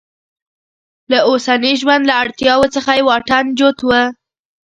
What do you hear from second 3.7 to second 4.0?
و.